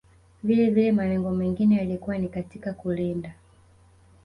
[0.43, 3.33] Vilevile malengo mengine yalikuwa ni katika kulinda